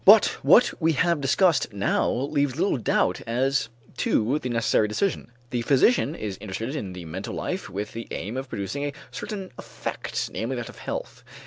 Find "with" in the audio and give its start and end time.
7.69-7.91